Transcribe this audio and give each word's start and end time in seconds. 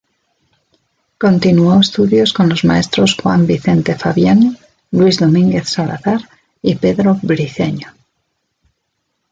Continuó 1.19 1.79
estudios 1.79 2.33
con 2.33 2.49
los 2.49 2.63
maestros 2.65 3.15
Juan 3.21 3.45
Vicente 3.45 3.93
Fabbiani, 3.95 4.57
Luís 4.89 5.19
Domínguez 5.19 5.69
Salazar 5.69 6.21
y 6.59 6.73
Pedro 6.73 7.19
Briceño. 7.21 7.93